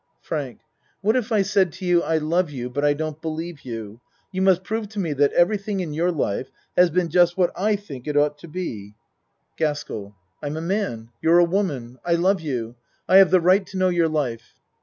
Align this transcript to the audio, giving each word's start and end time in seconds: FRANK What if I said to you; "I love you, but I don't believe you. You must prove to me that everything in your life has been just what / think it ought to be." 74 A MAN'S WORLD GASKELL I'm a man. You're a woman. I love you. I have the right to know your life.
FRANK 0.23 0.61
What 1.01 1.15
if 1.15 1.31
I 1.31 1.43
said 1.43 1.71
to 1.73 1.85
you; 1.85 2.01
"I 2.01 2.17
love 2.17 2.49
you, 2.49 2.71
but 2.71 2.83
I 2.83 2.95
don't 2.95 3.21
believe 3.21 3.61
you. 3.61 4.01
You 4.31 4.41
must 4.41 4.63
prove 4.63 4.89
to 4.89 4.99
me 4.99 5.13
that 5.13 5.31
everything 5.33 5.79
in 5.79 5.93
your 5.93 6.11
life 6.11 6.49
has 6.75 6.89
been 6.89 7.07
just 7.07 7.37
what 7.37 7.53
/ 7.79 7.79
think 7.79 8.07
it 8.07 8.17
ought 8.17 8.39
to 8.39 8.47
be." 8.47 8.95
74 8.95 8.95
A 8.95 8.95
MAN'S 8.95 9.29
WORLD 9.29 9.57
GASKELL 10.01 10.15
I'm 10.41 10.57
a 10.57 10.67
man. 10.67 11.09
You're 11.21 11.37
a 11.37 11.43
woman. 11.43 11.99
I 12.03 12.15
love 12.15 12.41
you. 12.41 12.75
I 13.07 13.17
have 13.17 13.29
the 13.29 13.41
right 13.41 13.63
to 13.67 13.77
know 13.77 13.89
your 13.89 14.09
life. 14.09 14.55